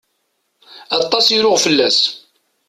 [0.99, 1.99] Aṭas i ruɣ fell-as.